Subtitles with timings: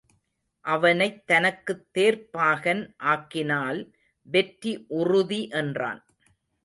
[0.65, 3.79] அவனைத் தனக்குத் தேர்ப்பாகன் ஆக்கினால்
[4.27, 6.01] வெற்றி உறுதி என்றான்.